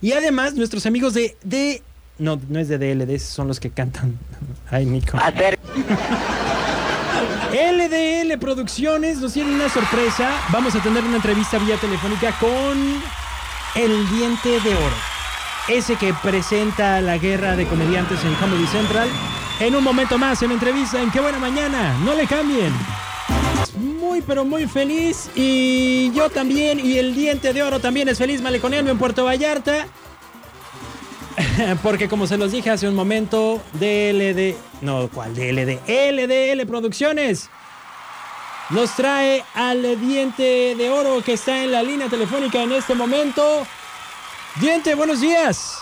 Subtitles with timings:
[0.00, 1.82] Y además, nuestros amigos de, de
[2.18, 4.18] no, no es de DLD, son los que cantan.
[4.70, 5.18] Ay, Nico.
[7.52, 10.30] LDL Producciones nos tiene una sorpresa.
[10.50, 13.02] Vamos a tener una entrevista vía telefónica con
[13.74, 14.96] El Diente de Oro.
[15.68, 19.08] Ese que presenta la guerra de comediantes en Comedy Central.
[19.60, 21.96] En un momento más en la entrevista en Qué Buena Mañana.
[22.04, 22.72] No le cambien.
[23.76, 25.30] Muy, pero muy feliz.
[25.34, 26.78] Y yo también.
[26.80, 29.86] Y el Diente de Oro también es feliz maleconeando en Puerto Vallarta.
[31.82, 35.80] Porque como se los dije hace un momento, DLD, no, ¿cuál DLD?
[35.86, 37.50] LDL Producciones
[38.70, 43.66] nos trae al diente de oro que está en la línea telefónica en este momento.
[44.60, 45.80] Diente, buenos días.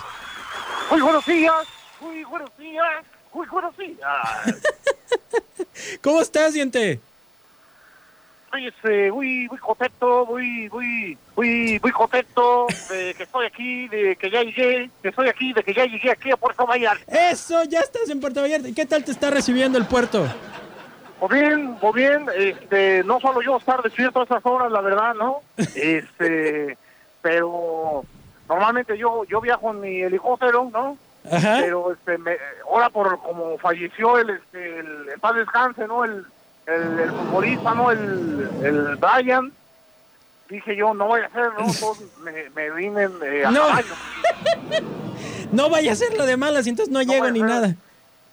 [0.90, 1.66] Muy buenos días,
[2.00, 4.64] muy buenos días, muy buenos días.
[6.02, 7.00] ¿Cómo estás, diente?
[8.52, 14.14] Estoy este, muy, muy contento, muy, muy, muy, muy contento de que estoy aquí, de
[14.16, 17.02] que ya llegué, que estoy aquí, de que ya llegué aquí a Puerto Vallarta.
[17.30, 18.68] Eso, ya estás en Puerto Vallarta.
[18.68, 20.26] ¿Y qué tal te está recibiendo el puerto?
[21.22, 25.14] Muy bien, muy bien, este, no solo yo estar despierto a esas horas, la verdad,
[25.14, 25.40] ¿no?
[25.56, 26.76] Este,
[27.22, 28.04] pero
[28.50, 30.98] normalmente yo, yo viajo en mi helicóptero, ¿no?
[31.30, 31.56] Ajá.
[31.62, 32.36] Pero este, me,
[32.70, 36.04] ahora por como falleció el, este, el, el paz descanse, ¿no?
[36.04, 36.26] El,
[36.66, 37.90] el, el futbolista, ¿no?
[37.90, 39.52] El, el Brian.
[40.48, 41.96] Dije yo, no voy a hacer, ¿no?
[42.22, 43.60] Me, me vine eh, a No.
[43.68, 43.94] caballo.
[45.52, 47.48] No vaya a ser lo de malas, entonces no, No llego vaya ni ser.
[47.48, 47.74] nada.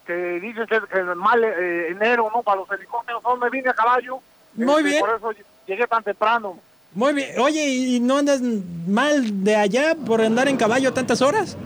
[0.07, 2.41] Que dice que, el mal eh, enero, ¿no?
[2.41, 4.19] Para los helicópteros, entonces me vine a caballo.
[4.55, 4.99] Muy Este, bien.
[5.01, 5.31] Por eso
[5.67, 6.57] llegué tan temprano.
[6.93, 7.29] Muy bien.
[7.39, 11.57] Oye, ¿y no andas mal de allá por andar en caballo tantas horas?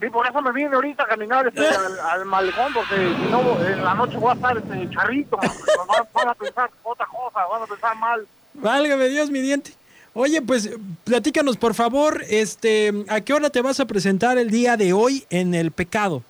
[0.00, 3.40] Sí, por eso me vine ahorita a caminar este, al, al malecón, porque si no,
[3.64, 5.36] en la noche voy a estar este, charrito.
[5.36, 8.26] Van, van a pensar otra cosa, van a pensar mal.
[8.54, 9.72] Válgame Dios, mi diente.
[10.12, 10.70] Oye, pues
[11.04, 15.24] platícanos por favor, este, ¿a qué hora te vas a presentar el día de hoy
[15.30, 16.22] en El Pecado?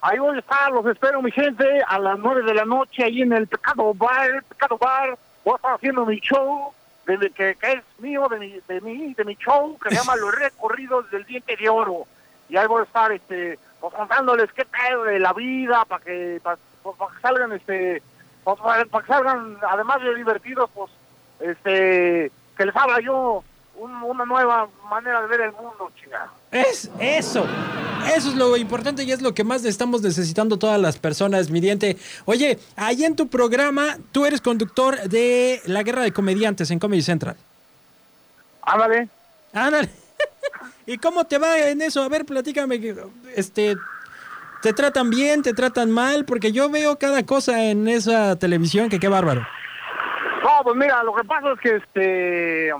[0.00, 3.22] Ahí voy a estar, los espero, mi gente, a las nueve de la noche, ahí
[3.22, 5.18] en el Pecado Bar, el Pecado Bar.
[5.44, 6.72] Voy a estar haciendo mi show,
[7.06, 10.14] de- que, que es mío, de mi, de, mi, de mi show, que se llama
[10.20, 12.06] Los Recorridos del Diente de Oro.
[12.48, 16.40] Y ahí voy a estar, este, pues contándoles qué tal de la vida, para que,
[16.42, 18.02] para, que salgan, este,
[18.44, 20.90] pues, para, para que salgan, además de divertidos, pues,
[21.40, 23.42] este, que les habla yo
[23.76, 26.30] un- una nueva manera de ver el mundo, chingada.
[26.50, 27.44] Es eso.
[28.14, 31.60] Eso es lo importante y es lo que más estamos necesitando todas las personas, mi
[31.60, 31.96] diente.
[32.24, 37.02] Oye, ahí en tu programa, tú eres conductor de La Guerra de Comediantes en Comedy
[37.02, 37.36] Central.
[38.62, 39.08] Ándale.
[39.52, 39.90] Ándale.
[40.86, 42.02] ¿Y cómo te va en eso?
[42.02, 42.80] A ver, platícame.
[43.34, 43.76] Este,
[44.62, 45.42] ¿Te tratan bien?
[45.42, 46.24] ¿Te tratan mal?
[46.24, 49.46] Porque yo veo cada cosa en esa televisión que qué bárbaro.
[50.42, 52.72] No, pues mira, lo que pasa es que este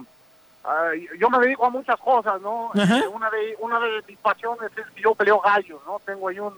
[1.18, 2.70] yo me dedico a muchas cosas, ¿no?
[2.74, 6.00] Este, Una de una de mis pasiones es que yo peleo gallos, ¿no?
[6.04, 6.54] Tengo ahí un,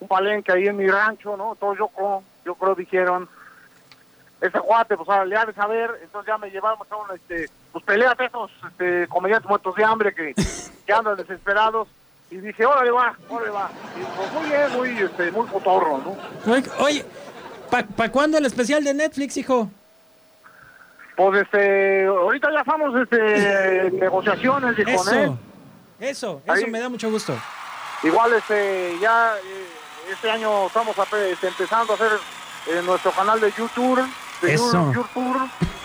[0.00, 1.52] un palenque ahí en mi rancho, ¿no?
[1.52, 3.28] Entonces yo creo, yo creo dijeron
[4.44, 7.48] ese cuate, pues ahora le ha de saber, entonces ya me llevaron a un, este,
[7.72, 10.34] pues peleas esos este, comediantes muertos de hambre que,
[10.86, 11.88] que andan desesperados.
[12.30, 13.70] Y dije, órale va, órale va.
[13.98, 16.52] Y pues muy bien, muy, este, muy cotorro, ¿no?
[16.52, 17.06] Oye, Oye,
[17.70, 19.70] ¿para pa cuándo el especial de Netflix, hijo?
[21.16, 25.38] Pues este, ahorita ya estamos este, en negociaciones y con él.
[26.00, 26.70] Eso, eso, eso Ahí.
[26.70, 27.34] me da mucho gusto.
[28.02, 32.12] Igual este, ya eh, este año estamos este, empezando a hacer
[32.66, 34.06] eh, nuestro canal de YouTube,
[34.52, 34.92] Eso.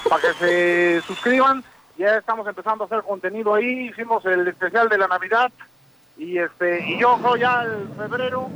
[0.09, 1.63] Para que se suscriban.
[1.97, 3.89] Ya estamos empezando a hacer contenido ahí.
[3.89, 5.51] Hicimos el especial de la Navidad
[6.17, 8.49] y este y yo creo ya en febrero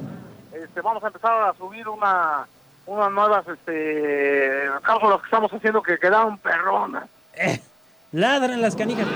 [0.54, 2.46] este, vamos a empezar a subir una
[2.86, 7.06] unas nuevas este cápsulas que estamos haciendo que quedaron perronas.
[7.36, 7.62] Eh,
[8.12, 9.08] ladran las canijas.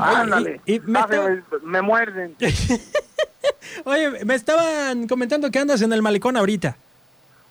[0.00, 0.60] Ándale.
[0.66, 2.36] y- y me Casi estaba- me, me muerden.
[3.84, 6.76] Oye, me estaban comentando que andas en el malecón ahorita.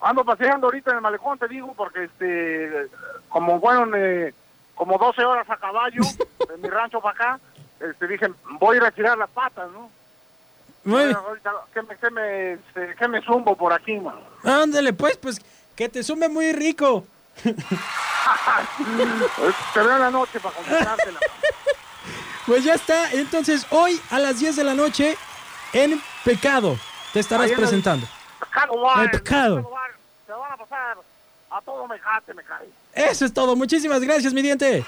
[0.02, 2.88] Ando paseando ahorita en el malecón, te digo, porque este,
[3.28, 4.34] como fueron eh,
[4.76, 6.02] como 12 horas a caballo
[6.48, 7.40] de mi rancho para acá,
[7.80, 8.28] este, dije,
[8.60, 9.90] voy a ir a tirar las patas, ¿no?
[10.86, 11.16] Muy bien.
[11.18, 14.22] Ahorita, ¿qué me, qué me, este, qué me zumbo por aquí, mano?
[14.44, 15.42] Ándale, pues, pues,
[15.76, 17.06] que te sume muy rico.
[19.74, 21.20] Te veo en la noche para contestártela.
[22.46, 23.12] Pues ya está.
[23.12, 25.18] Entonces, hoy a las 10 de la noche,
[25.74, 26.78] en Pecado,
[27.14, 28.08] te estarás el- Presentando.
[28.40, 29.72] Pecado bar, El pecado.
[30.30, 30.98] Bar, Te van a pasar
[31.52, 32.68] a todo mejate, me cae.
[32.94, 33.56] Eso es todo.
[33.56, 34.84] Muchísimas gracias, mi diente.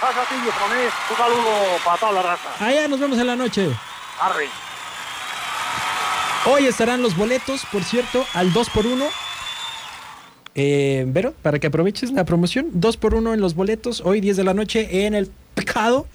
[0.00, 0.84] Pasa a ti, Joné.
[1.10, 2.64] Un saludo para toda la raza.
[2.64, 3.68] Allá nos vemos en la noche.
[4.20, 4.48] Arre.
[6.46, 9.06] Hoy estarán los boletos, por cierto, al 2x1.
[10.54, 14.54] Eh, Vero, para que aproveches la promoción, 2x1 en los boletos, hoy 10 de la
[14.54, 16.06] noche en el pecado.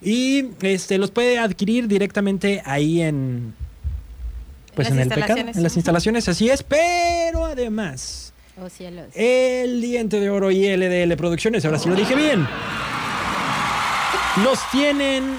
[0.00, 3.54] Y este los puede adquirir directamente ahí en.
[4.74, 6.62] Pues En el pecado, en las instalaciones, así es.
[6.62, 8.32] Pero además,
[8.62, 9.06] Oh, cielos.
[9.14, 12.46] el diente de oro y LDL Producciones, ahora sí lo dije bien.
[14.44, 15.38] Nos tienen